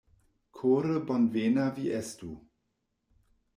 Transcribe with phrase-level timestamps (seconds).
[0.59, 2.33] Kore bonvena vi estu!